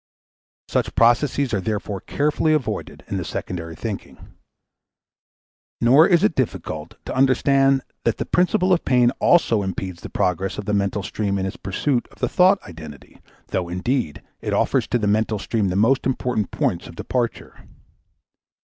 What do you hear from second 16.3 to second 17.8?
points of departure.